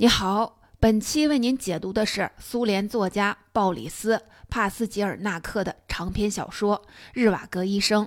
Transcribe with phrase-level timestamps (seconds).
[0.00, 4.16] 你好，本期为您解读的是苏联作家鲍里斯·
[4.48, 6.80] 帕斯捷尔纳克的长篇小说
[7.12, 8.04] 《日瓦戈医生》。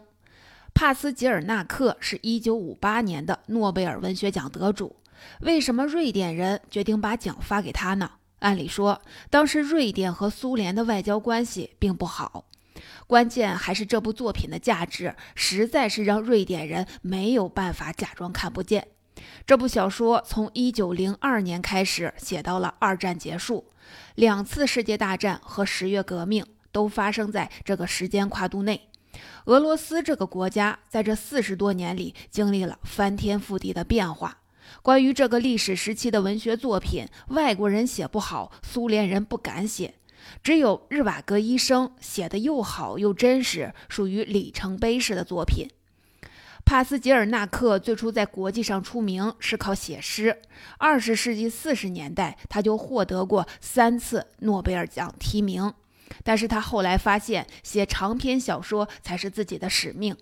[0.74, 4.96] 帕斯捷尔纳克是一九五八年的诺贝尔文学奖得主。
[5.42, 8.10] 为什么瑞典人决定把奖发给他呢？
[8.40, 12.46] 按理说，当时瑞典和苏联的外交关系并不好。
[13.06, 18.88] 关键还是这部作品的价值，实在是让瑞典人没有办法假装看不见。
[19.46, 23.66] 这部小说从1902年开始写到了二战结束，
[24.16, 28.90] 两次世界大战和十月革命都发生在这个时间跨度内。
[29.46, 34.38] 俄罗斯这个国家在这四十多年里经历了翻天覆地的变化。
[34.82, 39.96] 关于这个历史时期的文学作品，外国人写不好，苏联人不敢写，
[40.42, 45.68] 只有日瓦戈医生写的又好又真实，属于里程碑式的作品。
[46.72, 50.42] 帕斯捷尔纳克最初在国际上出名是靠写诗。
[50.78, 55.74] 二十世纪四十年代，他就获得过三次诺贝尔奖提名。
[56.24, 60.16] 但是他后来发现，写长篇小说才是自己的使命。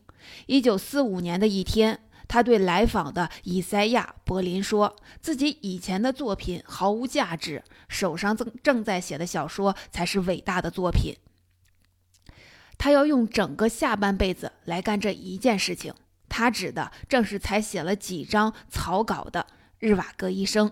[0.48, 11.16] 一九四五年的一天，他对来访的以赛亚·柏林说：“自己以前的作品毫无价值，手上正正在写的小说才是伟大的作品。”
[12.80, 15.94] 他要用整个下半辈子来干这一件事情。
[16.30, 19.48] 他指的正是才写了几章草稿的
[19.80, 20.72] 日瓦戈医生。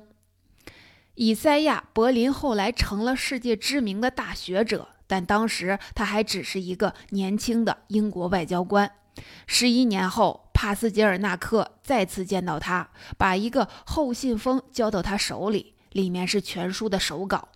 [1.15, 8.91] 以赛亚·柏林后来成了世界知名的大学者，但当时他还只是一个年轻的英国外交官。
[9.47, 17.49] 十一年后，帕斯捷尔纳克再次见到他，把一个厚信封交到他手里，里面是全书的手稿。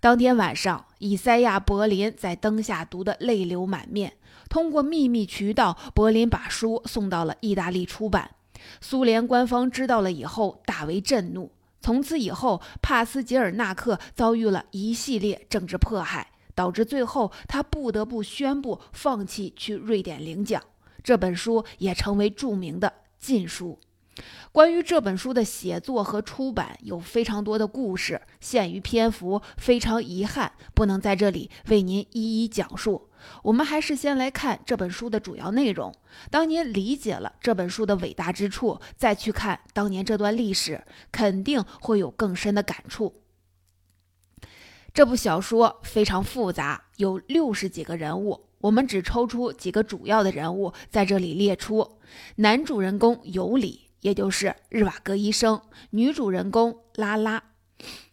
[0.00, 4.14] 当天晚上，以赛亚·柏林在灯下读得泪流满面。
[4.48, 8.30] 通过秘密渠道，柏林把书送到了意大利出版。
[8.80, 11.52] 苏联官方知道了以后，大为震怒。
[11.80, 20.60] 从此以后，帕斯捷尔纳克遭遇了一系列政治迫害，导致最后他不得不宣布放弃去瑞典领奖。
[21.04, 23.78] 这本书也成为著名的禁书。
[24.50, 33.07] 关于这本书的写作和出版有非常多的故事，限于篇幅，非常遗憾不能在这里为您一一讲述。
[33.42, 35.94] 我们还是先来看这本书的主要内容。
[36.30, 43.22] 当您理解了这本书的伟大之处，再去看当年这段历史，肯定会有更深的感触。
[44.92, 51.98] 这部小说非常复杂，有六十几个人物，我们只抽出几个主要的人物在这里列出。
[52.36, 53.86] 男主人公尤里。
[54.00, 57.42] 也就是日瓦戈医生，女主人公拉拉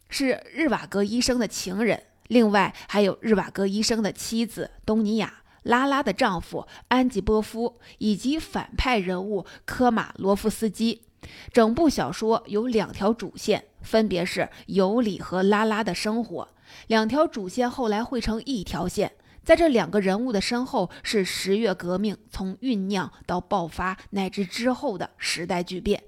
[0.09, 11.03] 是日瓦戈医生的情人，另外还有日瓦戈医生的妻子东尼娅、拉拉的丈夫安吉波夫以及反派人物科马罗夫斯基。
[11.51, 16.49] 整部小说有两条主线，分别是尤里和拉拉的生活。
[16.87, 19.13] 两条主线后来汇成一条线。
[19.43, 26.03] 在这两个人物的身后，是十月革命从酝酿到爆发乃至之后的时代巨变。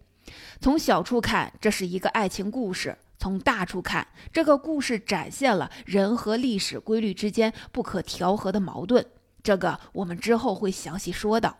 [0.60, 9.06] 从小处看，这是一个爱情故事；从大处看，这个故事展现了人和历史规律之间不可调和的矛盾。
[9.44, 11.58] 这个我们之后会详细说到。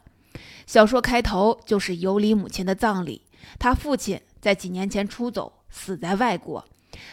[0.66, 3.24] 小说开头就是尤里母亲的葬礼，
[3.58, 6.68] 他父亲在几年前出走，死在外国。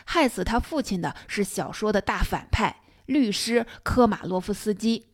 [0.04, 2.82] 害死他父亲的是小说的大反派。
[3.06, 5.06] 律师科马洛夫斯基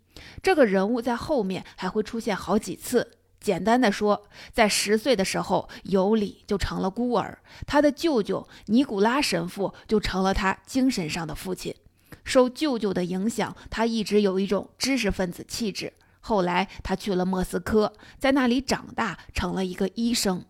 [0.43, 3.19] 这个人物在后面还会出现好几次。
[3.41, 11.75] 简单的说，在十岁的时候，尤里就成了孤儿，他的舅舅尼古拉神父就成了他精神上的父亲。
[12.23, 15.95] 受舅舅的影响，他一直有一种知识分子气质。
[16.21, 20.45] 后来，他去了莫斯科，在那里长大，成了一个医生。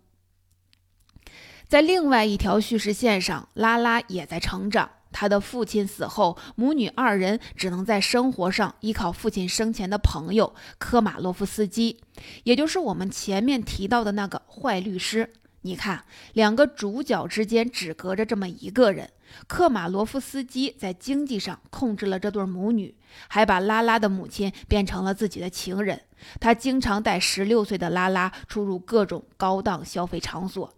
[1.69, 4.91] 在另外一条叙事线上，拉拉也在成长。
[5.13, 12.01] 他的父亲死后，母女二人只能在生活上依靠父亲生前的朋友科马洛夫斯基，
[12.45, 15.33] 也就是我们前面提到的那个坏律师。
[15.63, 19.11] 你看，两个主角之间只隔着这么一个人。
[19.47, 22.95] 科马洛夫斯基在经济上控制了这对母女，
[23.29, 26.01] 还把拉拉的母亲变成了自己的情人。
[26.41, 30.73] 他经常带十六岁的拉拉出入各种高档消费场所。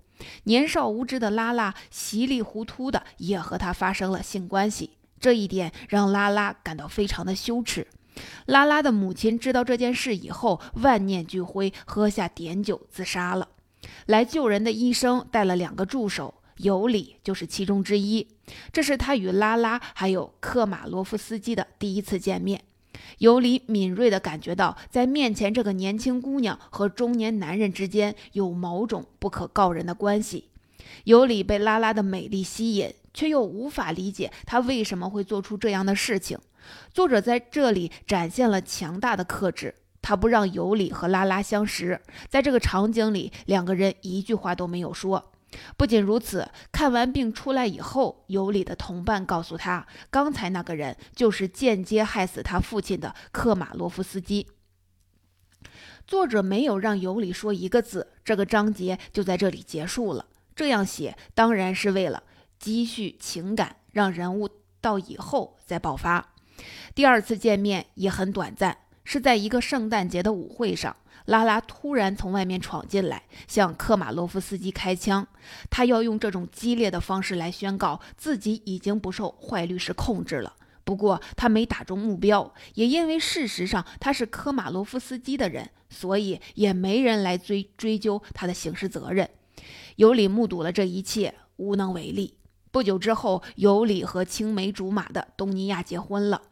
[0.44, 4.90] 年少无知的拉拉稀里糊涂的也和他发生了性关系，
[5.20, 7.86] 这一点让拉拉感到非常的羞耻。
[8.46, 13.48] 拉拉的母亲知道这件事以后，万念俱灰，喝下碘酒自杀了。
[14.06, 18.28] 来救人的医生带了两个助手，尤里就是其中之一。
[18.70, 22.62] 这是他与拉拉还有克马罗夫斯基的第一次见面。
[23.18, 30.48] 尤里敏锐地感觉到，在面前这个年轻姑娘和中年男人之间有某种不可告人的关系。
[31.04, 36.38] 尤里被拉拉的美丽吸引，却又无法理解他为什么会做出这样的事情。
[36.92, 45.31] 作者在这里展现了强大的克制，他不让尤里和拉拉相识，在这个场景里，两个人一句话都没有说。
[45.76, 54.48] 不仅如此，看完病出来以后，尤里的同伴告诉他，刚才那个人就是间接害死他父亲的克马洛夫斯基。
[56.06, 60.26] 作者没有让尤里说一个字，这个章节就在这里结束了。
[60.54, 62.24] 这样写当然是为了
[62.58, 64.48] 积蓄情感，让人物
[64.80, 66.34] 到以后再爆发。
[66.94, 70.96] 第二次见面也很短暂，是在一个圣诞节的舞会上。
[71.26, 75.26] 拉拉突然从外面闯进来，向科马洛夫斯基开枪。
[75.70, 80.54] 他要用这种激烈的方式来宣告自己已经不受坏律师控制了。
[80.84, 89.30] 不过他没打中目标，也因为事实上他是科马洛夫斯基的人，所以也没人来追追究他的刑事责任。
[89.96, 92.34] 尤里目睹了这一切，无能为力。
[92.72, 96.42] 不久之后，尤里和青梅竹马的东尼亚结婚了。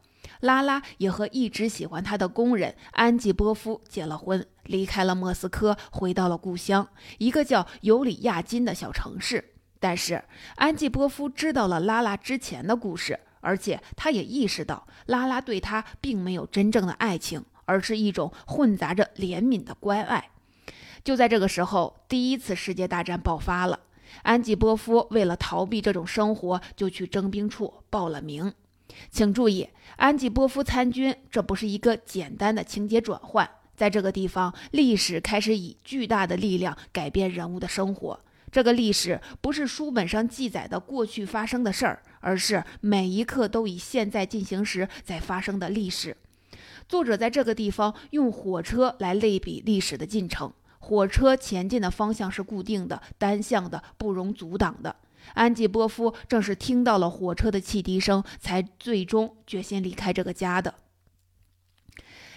[0.41, 9.53] 拉拉也和一直喜欢他的工人安吉波夫结了婚，离开了莫斯科，回到了故乡，一个叫尤里亚金的小城市。
[9.79, 10.23] 但是
[10.55, 20.29] 安吉波夫知道了拉拉之前的故事，而且他也意识到拉拉对他并没有真正的爱情，而是一种混杂着怜悯的关爱。
[21.03, 23.79] 就在这个时候，第一次世界大战爆发了。
[24.23, 28.53] 安吉波夫为了逃避这种生活，就去征兵处报了名。
[29.09, 33.49] 请注意，安吉波夫参军，这不是一个简单的情节转换。
[33.75, 38.19] 在这个地方，历史开始以巨大的力量改变人物的生活。
[38.51, 46.15] 这个历史不是书本上记载的过去发生的事儿，而是每一刻都以现在进行时在发生的历史。
[46.87, 50.51] 作者在这个地方用火车来类比历史的进程。
[50.79, 54.95] 火车前进的方向是固定的、单向的、不容阻挡的。
[55.33, 60.75] 安吉波夫正是听到了火车的汽笛声，才最终决心离开这个家的。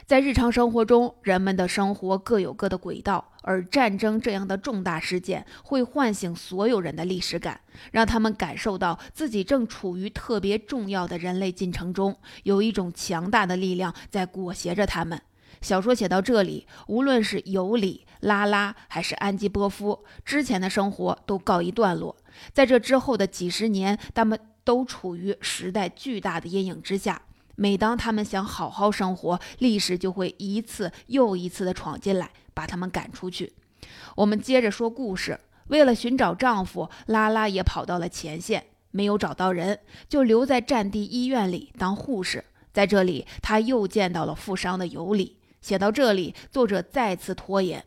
[0.07, 15.23] 在日常生活中，人们的生活各有各的轨道，而战争这样的重大事件会唤醒所有人的历史感，让他们感受到自己正处于特别重要的人类进程中，有一种强大的力量在裹挟着他们。
[15.63, 22.15] 小说写到这里，无论是尤里、拉拉还是安吉波夫，之前的生活都告一段落。
[22.53, 27.23] 在这之后的几十年，他们都处于时代巨大的阴影之下。
[27.57, 33.53] 每当他们想好好生活，历史就会一次又一次地闯进来，把他们赶出去。
[34.17, 35.39] 我们接着说故事。
[35.69, 42.45] 为了寻找丈夫，拉拉也跑到了前线，没有找到人，就留在战地医院里当护士。
[42.73, 45.39] 在这里，她又见到了负伤的尤里。
[45.63, 47.83] 写到这里，作者再次拖延，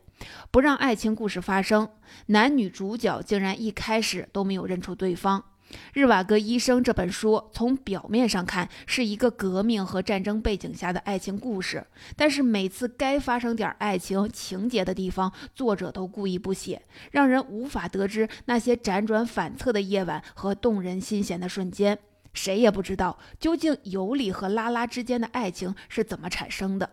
[0.50, 1.88] 不让爱情故事发生。
[2.26, 5.44] 男女主角竟然一开始都没有认出对方。
[5.92, 11.86] 《日瓦戈医生》这本书从表面上看是一个革命和战争背景下的爱情故事，
[12.16, 16.80] 但是每次该发生点爱情情节的地方，作者都故意不写，
[17.10, 21.98] 让人无法得知那些辗转反侧的夜晚和动人心弦的瞬间。
[22.32, 26.88] 谁也不知道究竟尤里和拉拉之间的爱情是怎么产生的。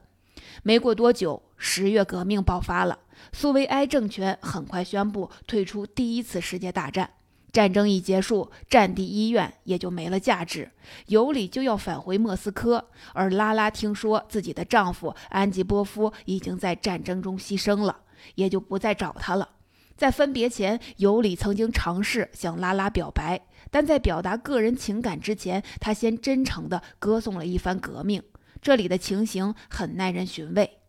[0.68, 2.98] 没过多久，十月革命爆发了。
[3.32, 7.08] 苏维埃政权很快宣布退出第一次世界大战。
[7.52, 10.72] 战争一结束，战地医院也就没了价值。
[11.06, 18.00] 尤里就要返回莫斯科，而拉拉听说自己的丈夫安吉波夫已经在战争中牺牲了，
[18.34, 19.48] 也就不再找她了。
[19.96, 28.24] 在分别前，尤里曾经尝试向拉拉表白，但在表达个人情感之前，他先真诚地歌颂了一番革命。
[28.66, 30.80] 这里的情形很耐人寻味。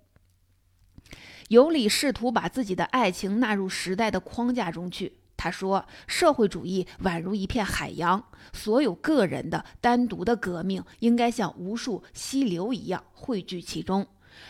[1.48, 5.18] 尤里试图把自己的爱情纳入时代的框架中去。
[5.36, 14.06] 他说：“社会主义宛如一片海洋，所有个人的单独的革命应该像无数溪流一样汇聚其中，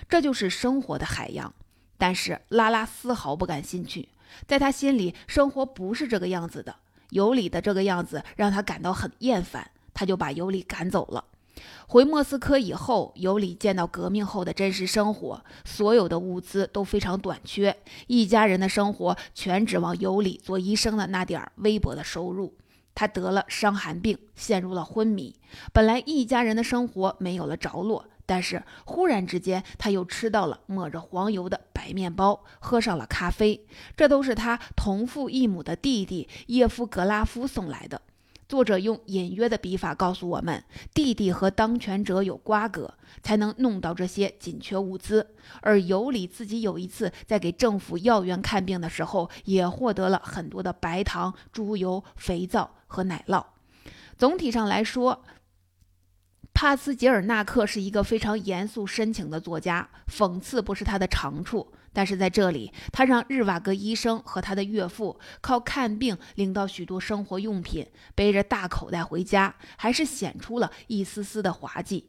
[0.08, 1.52] 这就是生活的海洋。”
[1.98, 4.08] 但是拉拉丝毫不感兴趣，
[4.46, 6.76] 在他心里，生活不是这个样子的。
[7.10, 11.24] 尤里的这个样子让他感到很厌烦，他就把尤里赶走了。
[11.86, 22.54] 回莫斯科以后，尤里见到革命后的真实生活，所有的物资都非常短缺，一家人的生活全指望尤里做医生的那点儿微薄的收入。
[22.94, 25.34] 他得了伤寒病，陷入了昏迷。
[25.72, 38.00] 本来一家人的生活没有了着落，但是忽然之间，他又吃到了抹着黄油的白面包，喝上了咖啡，这都是他同父异母的弟弟叶夫格拉夫送来的。
[38.48, 40.62] 作者用隐约的笔法告诉我们，
[40.94, 45.34] 弟弟和当权者有瓜葛，才能弄到这些紧缺物资。
[45.60, 53.44] 而尤里自己有一次在给政府要员看病的时候，也获得了很多的白糖、猪油、肥皂和奶酪。
[54.16, 55.24] 总体上来说，
[56.54, 61.72] 帕斯捷尔纳克是一个非常严肃深情的作家，讽刺不是他的长处。
[61.96, 72.06] 但是在这里，他让日瓦格医生和他的岳父靠看病领到许多生活用品，背着大口袋回家，还是显出了一丝丝的滑稽。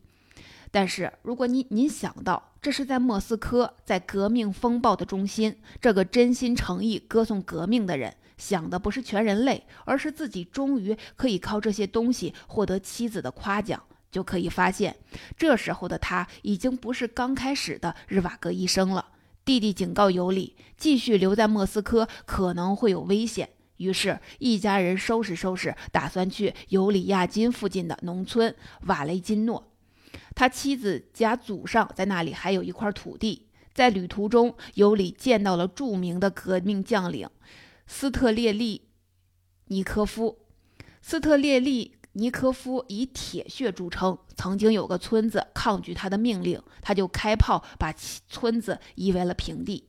[0.71, 14.97] 但是，如果您您想到这是在莫斯科，在革命风暴的中心，这个真心诚意歌颂革命的人想的不是全人类，而是自己终于可以靠这些东西获得妻子的夸奖，就可以发现，
[15.37, 19.13] 这时候的他已经不是刚开始的日瓦格医生了。
[19.47, 23.49] 弟弟警告尤里，继续留在莫斯科可能会有危险。
[23.77, 28.53] 于是，一家人收拾收拾，打算去尤里亚金附近的农村
[28.87, 29.71] 瓦雷金诺。
[30.35, 33.47] 他妻子家祖上在那里还有一块土地。
[33.73, 37.29] 在旅途中，尤里见到了著名的革命将领
[37.85, 38.89] 斯特列利
[39.67, 40.39] 尼科夫。
[41.01, 41.96] 斯特列利。
[42.17, 47.93] 尼科夫以铁血著称，曾经有个村子抗拒他的命令，他就开炮把
[48.27, 49.87] 村子夷为了平地。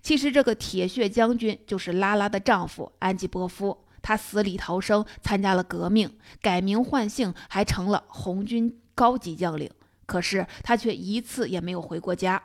[0.00, 9.68] 其实这个铁血将军就是拉拉的丈夫安吉波夫，他死里逃生，参加了革命，改名换姓，还成了红军高级将领。
[10.06, 12.40] 可是他却一次也没有回过家。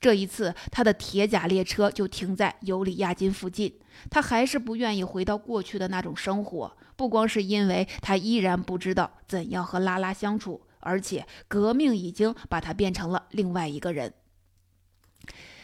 [0.00, 3.78] 这一次，他的铁甲列车就停在尤里亚金附近，
[4.10, 6.76] 他还是不愿意回到过去的那种生活。
[6.96, 14.12] 不光是因为他依然不知道怎样和拉拉相处，而且革命已经把他变成了另外一个人。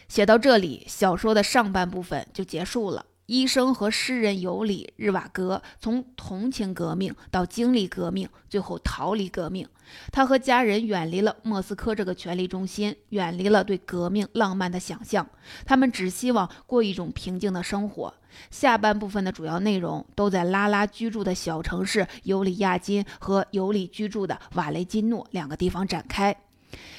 [0.09, 3.05] 写到这里，小说的上半部分就结束了。
[3.29, 9.69] 医生和诗人尤里日瓦格从同情革命到经历革命，最后逃离革命。
[10.11, 15.29] 他和家人远离了莫斯科这个权力中心，远离了对革命浪漫的想象。
[15.67, 18.15] 他们只希望过一种平静的生活。
[18.51, 26.35] 下半部分的主要内容都在拉拉居住的小城市尤里亚金和尤里居住的瓦雷金诺两个地方展开。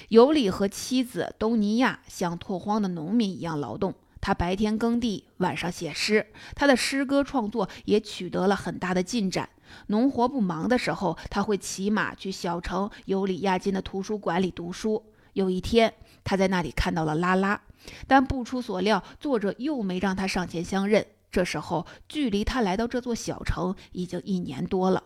[0.10, 3.96] 尤里和妻子东尼亚像拓荒的农民一样劳动。
[4.22, 6.28] 他白天耕地，晚上写诗。
[6.56, 9.50] 他的诗歌创作也取得了很大的进展。
[9.88, 15.04] 农活不忙的时候，他会骑马去小城尤里亚金的图书馆里读书。
[15.34, 17.62] 有一天，他在那里看到了拉拉，
[18.08, 21.06] 但不出所料，作者又没让他上前相认。
[21.32, 25.04] 这时候，距离他来到这座小城已经一年多了。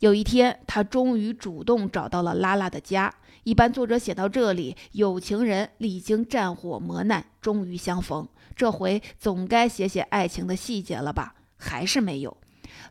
[0.00, 3.12] 有一天，他终于主动找到了拉拉的家。
[3.44, 8.26] 一般作者写到这里，有情人历经战火磨难，终于相逢。
[8.56, 11.34] 这回总该写写爱情的细节了吧？
[11.56, 12.36] 还是没有。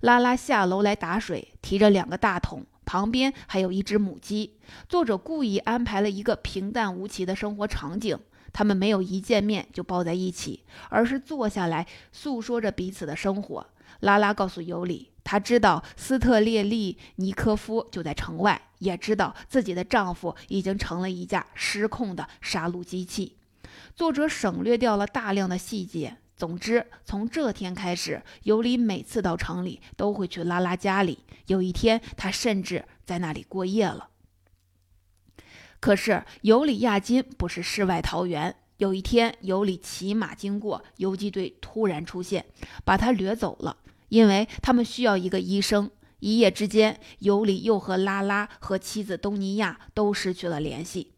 [0.02, 4.58] 拉拉下楼来打水，提着两个大桶，旁边还有一只母鸡。
[4.88, 8.18] 作者故意安排了一个平淡无奇的生活场景，
[8.52, 13.66] 他们没有一见面就抱在一起，而是坐下来诉说着彼此的生活。
[14.02, 23.38] 拉拉告诉尤里，她知道斯特列利尼科夫就在城外，也知道自己的丈夫已经成了一架失控的杀戮机器。
[23.96, 26.18] 作者省略掉了大量的细节。
[26.36, 31.20] 总之，从这天开始，尤里每次到城里都会去拉拉家里。
[31.46, 34.10] 有一天，他甚至在那里过夜了。
[35.80, 38.56] 可是，尤里亚金不是世外桃源。
[38.78, 42.46] 有一天，尤里骑马经过，游击队突然出现，
[42.84, 43.78] 把他掠走了，
[44.14, 45.90] 因为他们需要一个医生。
[46.20, 51.12] 一夜之间，尤里又和拉拉和妻子东尼亚都失去了联系。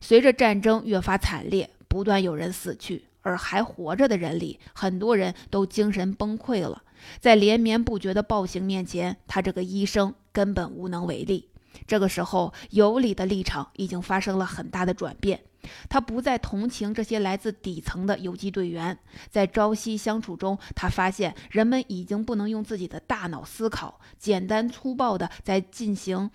[0.00, 1.70] 随着战争越发惨烈。
[1.88, 6.82] 不断有人死去，而还活着的人里，很多人都精神崩溃了。
[7.20, 11.48] 在连绵不绝的暴行面前，他这个医生根本无能为力。
[11.86, 15.40] 这个时候，尤里的立场已经发生了很大的转变。
[15.88, 18.98] 他不再同情这些来自底层的游击队员。
[19.30, 26.30] 在朝夕相处中，他发现人们已经不能用自己的大脑思考，简单粗暴地在进行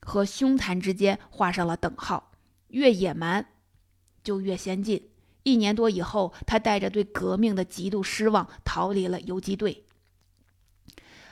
[0.00, 2.32] 和凶残之间画上了等号。
[2.68, 3.46] 越野蛮。
[4.22, 5.10] 就越先进。
[5.44, 9.84] 一年多以后，他带着对革命的极度失望逃离了游击队。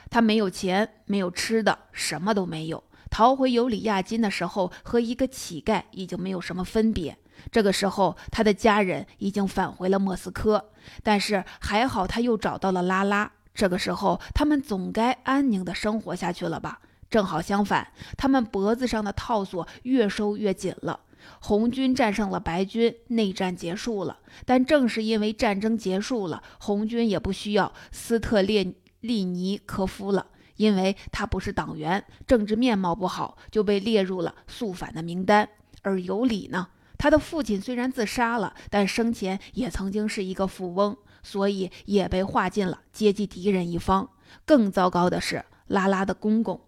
[0.09, 2.81] 他没有钱，没有吃的，什么都没有。
[3.15, 7.17] 逃回尤里亚金的时候，和一个乞丐已经没有什么分别。
[7.49, 13.31] 这个时候，他的家人已经返回了莫斯科，但是还好，他又找到了拉拉。
[13.53, 16.81] 这个时候，他们总该安宁的生活下去了吧？
[17.09, 20.99] 正好相反，他们脖子上的套索越收越紧了。
[21.39, 24.19] 红军战胜了白军，内战结束了。
[24.45, 35.47] 但正是因为战争结束了，红军也不需要斯特列利尼科夫了，因为他不是党员，政治面貌不好，就被列入了肃反的名单。
[35.81, 36.67] 而尤里呢？
[36.97, 44.09] 他的父亲虽然自杀了，但生前也曾经是一个富翁，所以也被划进了阶级敌人一方。
[44.45, 46.59] 更糟糕的是，拉拉的公公。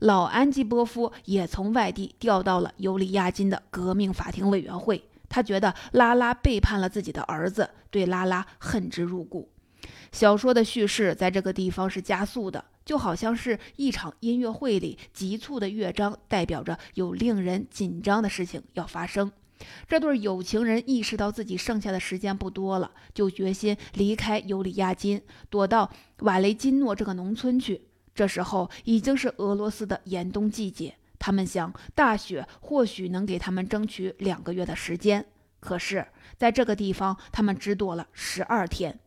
[0.00, 5.04] 老安基波夫也从外地调到了尤里亚金的革命法庭委员会。
[5.28, 9.48] 他觉得拉拉背叛了自己的儿子，对拉拉恨之入骨。
[10.10, 19.30] 小说的叙事在这个地方是加速的，就好像是一场音乐会里急促的乐章，代表着有令人紧张的事情要发生。
[19.86, 25.88] 这对有情人意识到自己剩下的时间不多了，就决心离开尤里亚金，躲到
[26.22, 27.80] 瓦雷金诺这个农村去。
[28.12, 30.96] 这时候已经是俄罗斯的严冬季节。
[31.20, 35.24] 他们想，大雪或许能给他们争取两个月的时间。
[35.60, 36.04] 可是，
[36.36, 38.98] 在这个地方，他们只躲了十二天，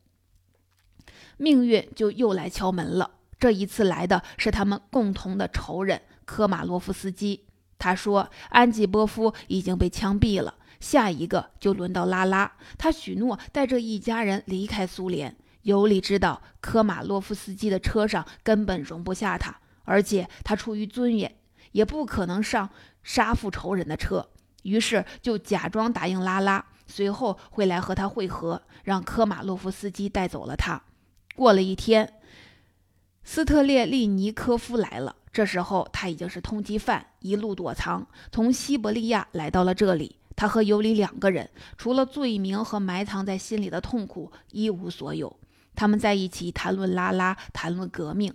[1.35, 3.15] 命运就又来敲门了。
[3.43, 7.43] 这一次来的是他们共同的仇人科马洛夫斯基。
[7.77, 12.49] 他说，安吉波夫已经被枪毙了，下一个就轮到拉拉。
[12.77, 15.35] 他许诺带着一家人离开苏联。
[15.63, 21.35] 尤里知道，科马洛夫斯基的车上根本容不下他，而且他出于尊严。
[21.73, 22.69] 也不可能上
[23.03, 24.29] 杀父仇人的车，
[24.61, 30.81] 于是就假装答应拉拉，随后会来和他会合，让科马洛夫斯基带走了他。
[31.35, 32.21] 过了一天，
[33.23, 40.17] 斯特列利尼科夫来了，这时候他已经是通缉犯，一路躲藏，从西伯利亚来到了这里。
[40.35, 45.35] 他和尤里两个人，除了罪名和埋藏在心里的痛苦，一无所有。
[45.75, 48.33] 他们在一起谈论拉拉，谈论革命。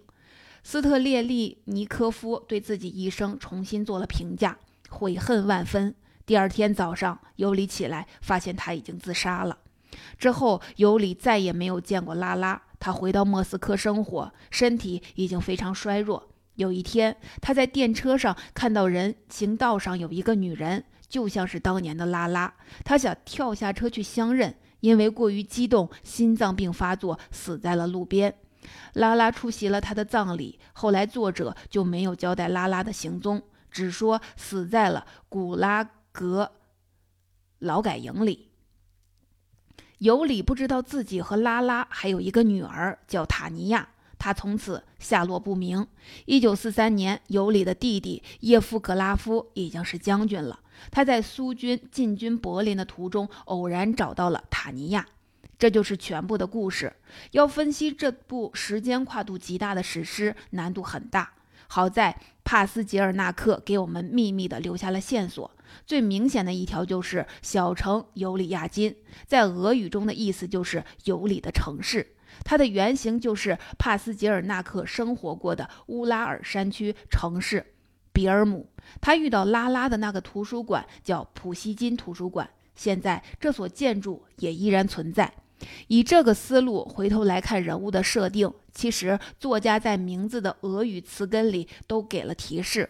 [0.62, 4.56] 斯特列利尼科夫对自己一生重新做了评价，
[4.88, 5.94] 悔恨万分。
[6.24, 9.58] 第二天早上，尤里起来发现他已经自杀了。
[10.18, 12.62] 之后，尤里再也没有见过拉拉。
[12.78, 16.28] 他回到莫斯科生活，身体已经非常衰弱。
[16.54, 22.52] 有一天，他在电车上看到人行道上有一个女人，就像是当年的拉拉。
[22.84, 28.34] 他想跳下车去相认，因为过于激动，心脏病发作，死在了路边。
[28.94, 36.50] 拉拉出席了他的葬礼，后来作者就没有交代拉拉的行踪，只说死在了古拉格
[37.60, 38.47] 劳改营里。
[39.98, 45.86] 尤里不知道自己和拉拉还有一个女儿叫塔尼亚，他从此下落不明。
[46.24, 55.06] 一九四三年，尤里的弟弟叶夫格拉夫已经是将军了，他在苏军进军柏林的途中偶然找到了塔尼亚。
[55.58, 56.92] 这就是全部的故事。
[57.32, 61.32] 要分析这部时间跨度极大的史诗，难度很大。
[61.66, 65.50] 好在帕斯捷尔纳克给我们秘密地留下了线索。
[65.86, 68.94] 最明显的一条就是小城尤里亚金，
[69.26, 72.14] 在俄语中的意思就是尤里的城市。
[72.44, 77.74] 它的原型就是帕斯捷尔纳克生活过的乌拉尔山区城市
[78.12, 78.68] 比尔姆。
[79.00, 85.32] 他遇到拉拉的那个图书馆叫普希金图书馆，现在这所建筑也依然存在。
[85.88, 92.88] 以这个思路回头来看人物的设定，其实作家在名字的俄语词根里都给了提示。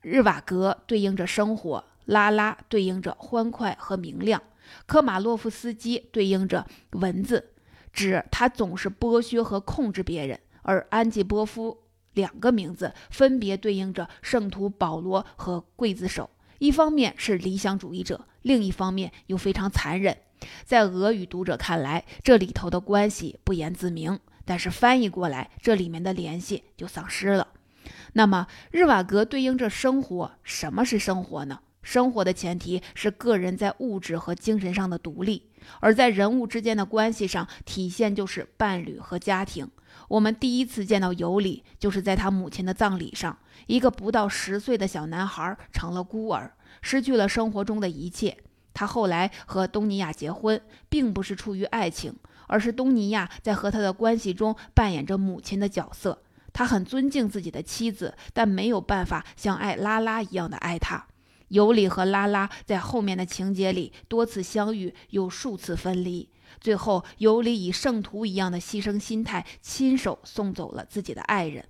[0.00, 4.42] 日瓦格对应着生活，拉拉对应着欢快和明亮，
[4.84, 7.52] 科马洛夫斯基对应着文字，
[7.92, 20.16] 指他总是剥削和控制别人；而安吉波夫两个名字分别对应着圣徒保罗和刽子手，一方面是理想主义者，另一方面又非常残忍。
[20.64, 27.46] 在俄语读者看来，这里头的关系不言自明，但是翻译过来，这里面的联系就丧失了。
[28.14, 31.60] 那么，日瓦格对应着生活，什么是生活呢？
[31.82, 39.68] 生活的前提是个人在物质和精神上的独立，而在人物之间的关系上，体现就是伴侣和家庭。
[40.08, 48.36] 我们第一次见到尤里，就是在他母亲的葬礼上，一个不到十岁的小男孩成了孤儿，失去了生活中的一切。
[48.72, 52.14] 他后来和东尼亚结婚，并不是出于爱情，
[52.46, 56.22] 而是东尼亚在和他的关系中扮演着母亲的角色。
[56.52, 61.06] 他很尊敬自己的妻子，但没有办法像爱拉拉一样的爱她。
[61.50, 66.28] 尤里和拉拉在后面的情节里多次相遇，又数次分离。
[66.60, 71.68] 最后，尤里以圣徒一样的牺牲心态，亲手送走了自己的爱人。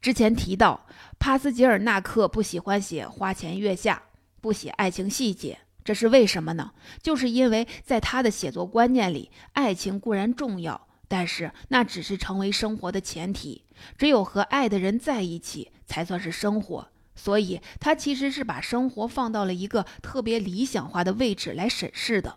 [0.00, 0.86] 之前提到，
[1.18, 4.02] 帕斯捷尔纳克不喜欢写花前月下。
[4.40, 6.72] 不写爱情细节，这是为什么呢？
[7.02, 13.64] 就是因为在他的写作观念里，爱情固然重要，但是那只是成为生活的前提。
[13.96, 16.90] 只有和爱的人在一起，才算是生活。
[17.14, 22.36] 所以，他其实是把生活放到了一个特别理想化的位置来审视的。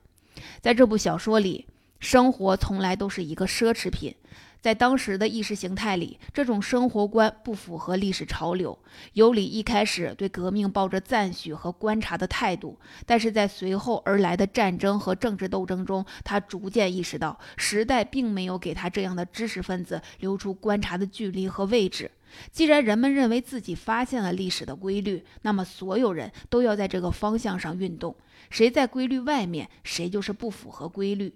[0.61, 1.65] 在这部小说里，
[1.99, 4.15] 生活从来都是一个奢侈品。
[4.59, 8.77] 在当时的意识形态里，这种生活观不符合历史潮流。
[9.13, 22.11] 尤里一开始对革命抱着赞许和观察的态度，但是在随后而来的战争和政治斗争中，他逐渐意识到时代并没有给他这样的知识分子留出观察的距离和位置。
[22.51, 28.15] 既然人们认为自己发现了历史的规律，那么所有人都要在这个方向上运动。
[28.49, 31.33] 谁在规律外面，谁就是不符合规律。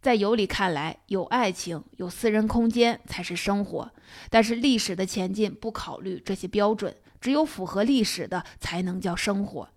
[0.00, 3.90] 在尤里看来，有爱情、有私人空间才是生活。
[4.30, 9.68] 但是历史的前进不考虑这些标准，只有符合历史的才能叫生活。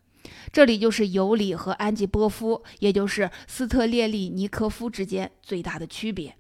[0.52, 6.36] 这里就是尤里和安吉波夫，也就是斯特列利尼科夫之间最大的区别。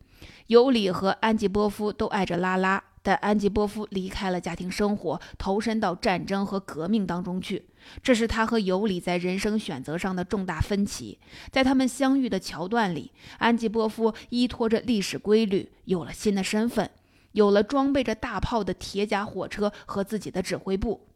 [0.47, 2.83] 尤里和安吉波夫都爱着拉拉。
[3.01, 7.65] 但安吉波夫离开了家庭生活，投身到战争和革命当中去，
[8.03, 11.17] 这是他和尤里在人生选择上的重大分歧。
[11.51, 16.89] 在他们相遇的桥段里，安吉波夫依托着历史规律，有了新的身份，
[17.31, 21.07] 有了装备着大炮的铁甲火车和自己的指挥部。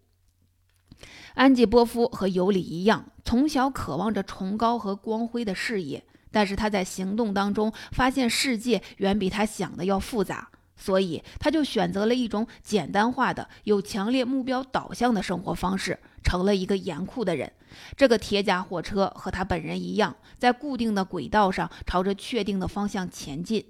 [1.33, 10.49] 安吉波夫和尤里一样，从小渴望着崇高和光辉的事业，但是他在行动当中发现世界远比他想的要复杂。
[10.83, 17.49] 所以，他就选择了一种简单化的、有强烈目标导向的生活方式，成了一个严酷的人。
[17.95, 23.65] 这个铁甲火车和他本人一样，在固定的轨道上，朝着确定的方向前进。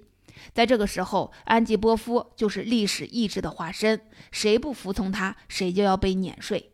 [0.52, 4.00] 在这个时候，安吉波夫就是历史意志的化身，
[4.32, 6.72] 谁不服从他，谁就要被碾碎。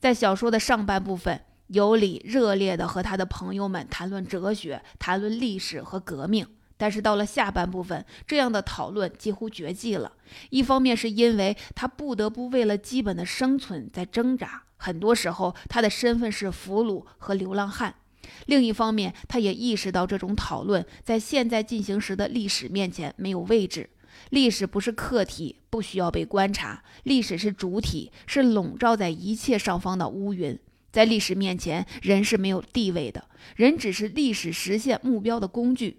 [0.00, 6.46] 在小说的上半部分，尤里热烈地和他的朋友们谈论哲学、谈论历史和革命。
[6.76, 10.12] 但是到了下半部分，这样的讨论几乎绝迹了。
[10.50, 17.92] 一方面是因为他不得不为了基本的生存在挣扎，很多时候他的身份是俘虏和流浪汉；
[18.46, 23.90] 另一方面，他也意识到这种讨论在现在进行时的历史面前没有位置。
[24.30, 30.58] 历史不是客体，不需要被观察；历史是主体，是笼罩在一切上方的乌云。
[30.90, 35.98] 在历史面前，人是没有地位的，人只是历史实现目标的工具。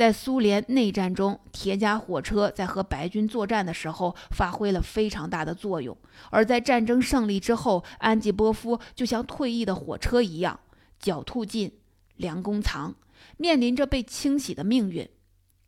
[0.00, 5.94] 在苏联内战中，铁甲火车在和白军作战的时候发挥了非常大的作用；
[6.30, 10.58] 而在战争胜利之后，安吉波夫就像退役的火车一样，
[11.02, 11.76] 狡兔进，
[12.16, 12.94] 良弓藏，
[13.36, 15.06] 面临着被清洗的命运。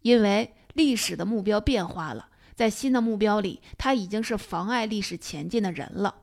[0.01, 6.15] 因为历史的目标变化了，在新的目标里，他已经是妨碍历史前进的人了。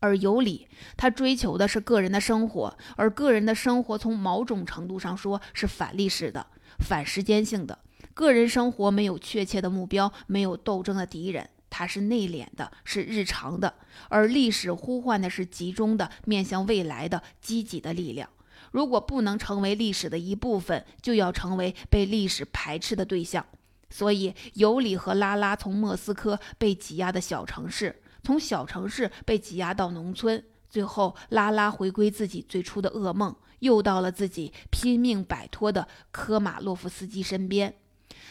[0.00, 0.66] 而尤里，
[0.96, 6.44] 他追求的是个人的生活，而个人的生活从某种程度上说是反历史的。
[6.78, 7.78] 反时间性的
[8.14, 13.74] 个人生活没有确切的目标，没有斗争的敌人，它是内敛的，是日常的；
[14.08, 18.28] 而历史呼唤的是集中的、面向未来的积极的力量。
[18.72, 23.44] 如果不能成为历史的一部分，就要成为被历史排斥的对象。
[23.90, 33.34] 所以，尤里和拉拉从莫斯科被挤压的小城市，从小城市被挤压到农村，最后拉拉回归自己最初的噩梦。
[33.60, 37.74] 又到了自己拼命摆脱的科马洛夫斯基身边，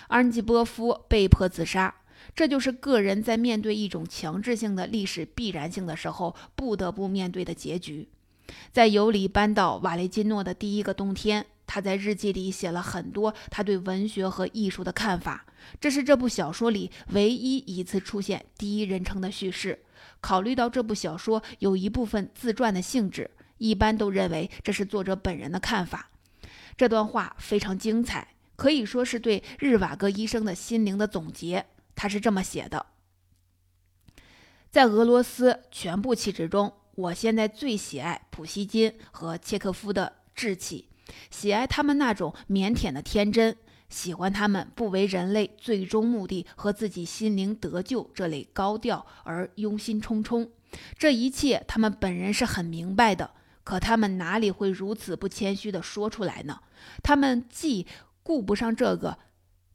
[0.07, 1.95] 安吉波夫被迫自杀。
[2.33, 8.09] 这就是个人在面对一种强制性的历史必然性的时候不得不面对的结局。
[8.71, 15.45] 在尤里搬到瓦雷金诺的第一个冬天，他在日记里写了很多他对文学和艺术的看法。
[15.79, 19.79] 这是这部小说里唯一一次出现第一人称的叙事。
[20.21, 23.31] 考虑到这部小说有一部分自传的性质。
[23.57, 26.09] 一般都认为这是作者本人的看法。
[26.77, 31.65] 这段话非常精彩，可以说是对日瓦戈医生的心灵的总结。
[31.95, 32.85] 他是这么写的：
[34.69, 40.89] 在俄罗斯全部气质中，我现在最喜爱普希金和契诃夫的志气，
[41.31, 43.55] 喜爱他们那种腼腆的天真，
[43.87, 50.49] 喜欢他们不为人类最终目的和自己心灵得救这类高调而忧心忡忡。
[50.97, 53.31] 这一切，他们本人是很明白的。
[53.65, 56.61] 可他们哪里会如此不谦虚地说出来呢？
[57.03, 57.85] 他们既
[58.23, 59.17] 顾不上这个，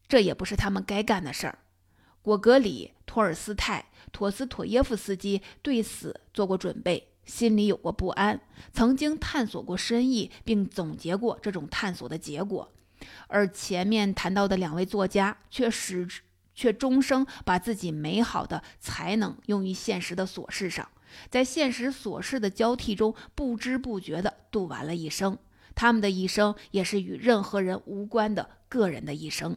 [0.09, 1.59] 这也不是他们该干的事儿。
[2.22, 8.40] 果戈里、托尔斯泰、陀思妥耶夫斯基对死做过准备，心里有过不安，
[8.72, 12.72] 曾经探索过深意，并总结过这种探索的结果。
[13.26, 16.07] 而前面谈到的两位作家，却始
[16.55, 20.87] 却终生把自己美好的才能用于现实的琐事上。
[21.31, 25.38] 在现实琐事的交替中，不知不觉地度完了一生。
[25.75, 29.57] 他们的一生也是与任何人无关的个人的一生。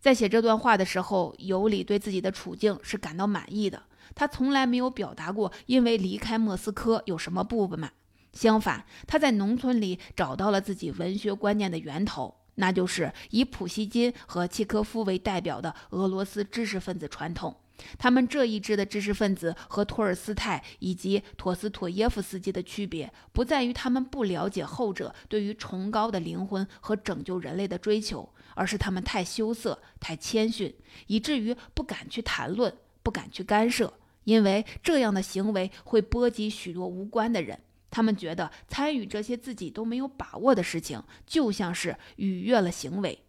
[0.00, 3.82] 在写这段话的时候，尤里对自己的处境是感到满意的。
[4.14, 7.92] 他从来没有表达过因为离开莫斯科有什么不满。
[8.32, 17.56] 相反，他在农村里找到了自己文学观念的源头，那就是以普希金和契科夫为代表的俄罗斯知识分子传统。
[17.98, 30.74] 他们这一支的知识分子和托尔斯泰以及陀思妥耶夫斯基的区别，不在于他们不了解后者对于崇高的灵魂和拯救人类的追求，而是他们太羞涩、太谦逊，
[31.06, 33.92] 以至于不敢去谈论，不敢去干涉，
[34.24, 37.58] 因为这样的行为会波及许多无关的人。
[37.90, 43.24] 他们觉得参与这些自己都没有把握的事情，就像是逾越了行为。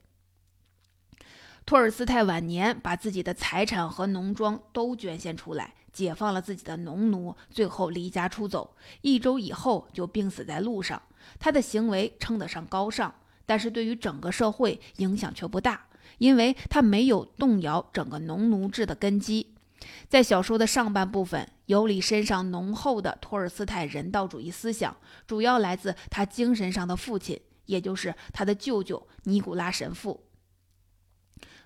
[1.65, 8.75] 托尔斯泰晚年把自己的财产和农庄都捐献出来，解放了自己的农奴，最后离家出走。
[9.01, 11.01] 一周以后就病死在路上。
[11.39, 13.13] 他的行为称得上高尚，
[13.45, 15.85] 但是对于整个社会影响却不大，
[16.17, 19.53] 因为他没有动摇整个农奴制的根基。
[20.09, 30.23] 在小说的上半部分，尤里身上浓厚的托尔斯泰人道主义思想，主要来自他精神上的父亲，也就是他的舅舅尼古拉神父。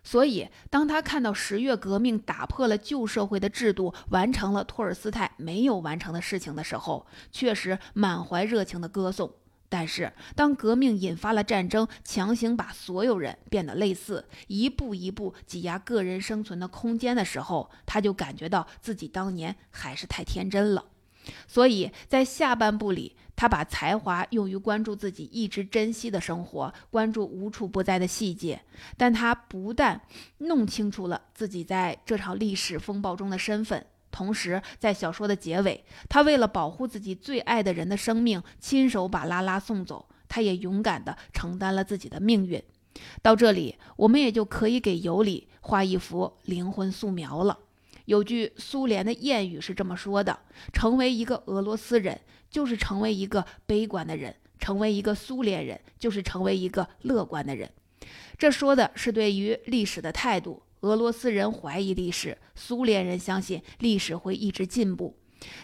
[0.08, 9.32] 所以，当他看到十月革命打破了旧社会的制度，完成了托尔斯泰没有完成的事情的时候，确实满怀热情的歌颂。
[9.68, 20.86] 但是，当革命引发了战争，强行把所有人变得类似，一步一步挤压个人生存的空间的时候，他就感觉到自己当年还是太天真了。
[21.48, 23.16] 所以在下半部里。
[23.36, 28.62] 他把才华用于关注自己一直珍惜的生活，关注无处不在的细节。
[28.96, 30.02] 但他不但
[30.38, 40.08] 弄清楚了自己在这场历史风暴中的身份，同时在小说的结尾，他为了保护自己最爱的人的生命，亲手把拉拉送走。
[40.28, 42.62] 他也勇敢地承担了自己的命运。
[43.22, 47.60] 到这里，我们也就可以给尤里画一幅灵魂素描了。
[48.06, 50.40] 有句苏联的谚语是这么说的
[50.74, 57.70] ：“成为一个俄罗斯人。”就是成为一个悲观的人，成为一个苏联人，就是成为一个乐观的人。
[58.38, 60.62] 这说的是对于历史的态度。
[60.82, 65.18] 俄罗斯人怀疑历史，苏联人相信历史会一直进步。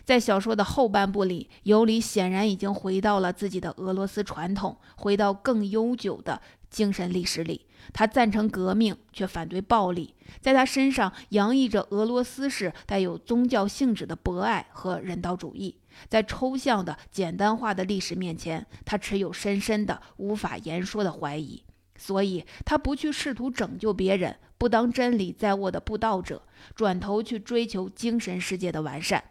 [0.04, 7.68] 在小说的后半部里，尤里显然已经回到了自己的俄罗斯传统，回到更悠久的精神历史里。
[7.94, 10.16] 他赞成革命，却反对暴力。
[10.40, 15.78] 在他身上洋溢着俄罗斯式带有宗教性质的博爱和人道主义。
[16.08, 21.64] 在抽象的、简单化的历史面前，他持有深深的、无法言说的怀疑，
[21.98, 26.44] 所以他不去试图拯救别人，不当真理在握的布道者，
[26.76, 29.22] 转头去追求精神世界的完善。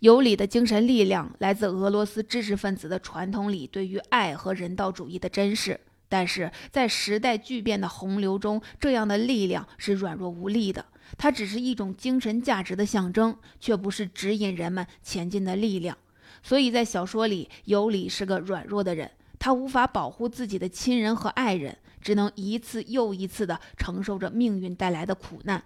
[0.00, 10.84] 有理的精神力量来自俄罗斯知识分子的传统里对于爱和人道主义的珍视，但是在时代巨变的洪流中，这样的力量是软弱无力的。
[11.16, 15.96] 它只是一种精神价值的象征，却不是指引人们前进的力量。
[16.42, 25.64] 所以在小说里，尤里是个软弱的人，他无法保护自己的亲人和爱人，只能一次又一次地承受着命运带来的苦难。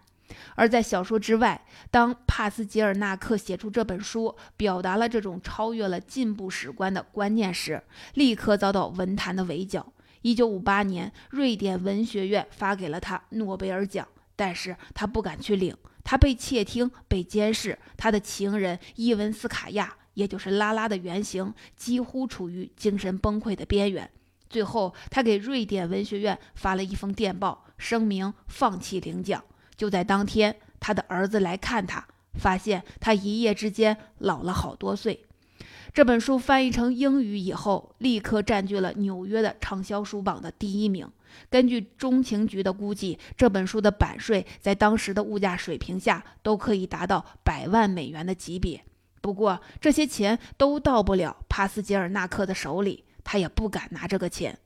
[0.55, 7.83] 而在小说之外，当帕斯捷尔纳克写出这本书，表达了这种超越了进步史观的观念时，
[8.15, 9.93] 立刻遭到文坛的围剿。
[10.23, 14.07] 一九五八年，瑞典文学院发给了他诺贝尔奖。
[14.37, 24.11] 但是他不敢去领，他被窃听、被监视，他的情人伊文斯卡娅，也就是拉拉的原型，几乎处于精神崩溃的边缘。
[24.49, 29.45] 最后，他给瑞典文学院发了一封电报，声明放弃领奖。
[29.81, 35.25] 就在当天，他的儿子来看他，发现他一夜之间老了好多岁。
[35.95, 41.11] 这本书翻译成英语以后，立刻占据了纽约的畅销书榜的第一名。
[41.49, 48.85] 根据中情局的估计，这本书的版税在当时的物价水平下都可以达到百万美元的级别。
[49.23, 54.59] 不过，这些钱都到不了帕斯捷尔纳克的手里，他也不敢拿这个钱。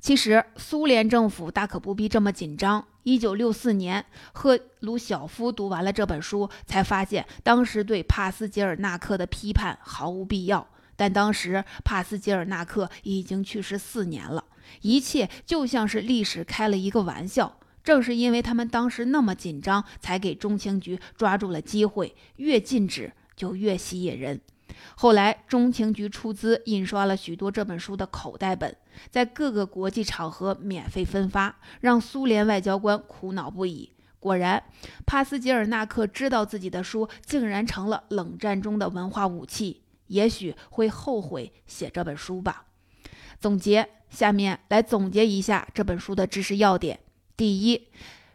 [0.00, 2.86] 其实，苏联政府大可不必这么紧张。
[3.02, 10.66] 一九六四年，赫鲁晓夫读完了这本书，才发现当时对帕斯捷尔纳克的批判毫无必要。
[10.96, 14.44] 但当时帕斯捷尔纳克已经去世四年了。
[14.82, 24.40] 一切就像是历史开了一个玩笑，正是因为他们当时那么紧张，才给中情局抓住了机会，越禁止就越吸引人。
[24.96, 28.76] 后来中情局出资印刷了许多这本书的口袋本，
[29.10, 33.92] 在各个国际场合免费分发，让苏联外交官苦恼不已。
[34.18, 34.62] 果然，
[35.06, 42.66] 帕斯捷尔纳克知道自己的书竟然成了冷战中的文化武器，也许会后悔写这本书吧。
[43.38, 47.00] 总结，下面来总结一下这本书的知识要点。
[47.34, 47.88] 第一，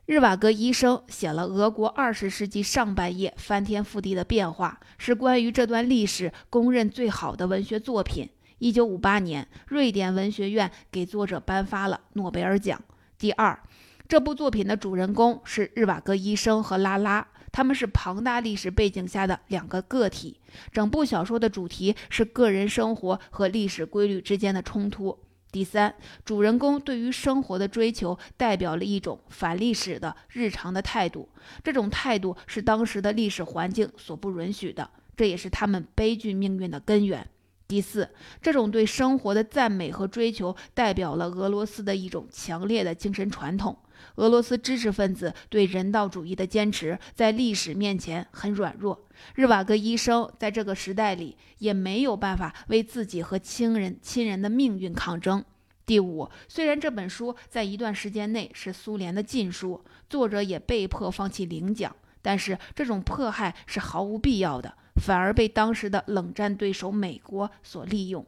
[0.05, 8.29] 日瓦戈医生写了俄国二十世纪上半叶翻天覆地的变化，是关于这段历史公认最好的文学作品。
[8.59, 12.79] 一九五八年，瑞典文学院给作者颁发了诺贝尔奖。
[13.17, 13.59] 第二，
[14.07, 17.27] 这部作品的主人公是日瓦戈医生和拉拉。
[17.51, 20.39] 他们是庞大历史背景下的两个个体，
[20.71, 25.17] 整部小说的主题是个人生活和历史规律之间的冲突。
[25.55, 31.29] 第三，主人公对于生活的追求代表了一种反历史的日常的态度，
[31.63, 37.25] 这种态度是当时的历史环境所不允许的，这也是他们悲剧命运的根源。
[37.69, 38.09] 第四，
[38.41, 43.77] 这种对生活的赞美和追求代表了俄罗斯的一种强烈的精神传统。
[44.15, 49.05] 俄罗斯知识分子对人道主义的坚持在历史面前很软弱。
[49.36, 55.43] 日瓦戈医生在这个时代里也没有办法为自己和亲人亲人的命运抗争。
[55.86, 68.25] 第五，虽然这本书在一段时间内是苏联的禁书，作者也被迫放弃领奖，但是这种迫害是毫无必要的，反而被当时的冷战对手美国所利用。